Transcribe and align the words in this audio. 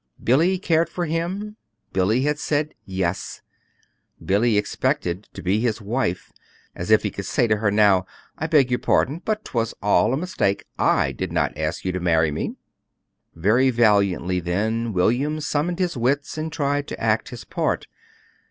Billy 0.23 0.57
cared 0.57 0.89
for 0.89 1.05
him. 1.05 1.57
Billy 1.93 2.23
had 2.23 2.39
said 2.39 2.73
"yes." 2.85 3.43
Billy 4.25 4.57
expected 4.57 5.29
to 5.33 5.43
be 5.43 5.59
his 5.59 5.79
wife. 5.79 6.33
As 6.75 6.89
if 6.89 7.03
he 7.03 7.11
could 7.11 7.27
say 7.27 7.45
to 7.45 7.57
her 7.57 7.69
now: 7.69 8.07
"I 8.35 8.47
beg 8.47 8.71
your 8.71 8.79
pardon, 8.79 9.21
but 9.23 9.45
'twas 9.45 9.75
all 9.79 10.11
a 10.11 10.17
mistake. 10.17 10.65
I 10.79 11.11
did 11.11 11.31
not 11.31 11.55
ask 11.55 11.85
you 11.85 11.91
to 11.91 11.99
marry 11.99 12.31
me." 12.31 12.55
Very 13.35 13.69
valiantly 13.69 14.39
then 14.39 14.91
William 14.91 15.39
summoned 15.39 15.77
his 15.77 15.95
wits 15.95 16.35
and 16.35 16.51
tried 16.51 16.87
to 16.87 16.99
act 16.99 17.29
his 17.29 17.43
part. 17.45 17.85